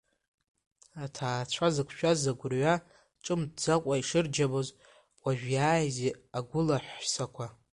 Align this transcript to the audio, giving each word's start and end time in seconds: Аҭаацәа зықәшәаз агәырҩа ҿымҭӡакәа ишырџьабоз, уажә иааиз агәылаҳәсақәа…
Аҭаацәа 1.03 1.67
зықәшәаз 1.75 2.21
агәырҩа 2.31 2.73
ҿымҭӡакәа 3.23 3.93
ишырџьабоз, 4.01 4.67
уажә 5.23 5.47
иааиз 5.55 5.97
агәылаҳәсақәа… 6.37 7.45